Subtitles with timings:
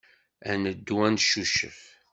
[0.51, 1.81] Ad neddu ad neccucef.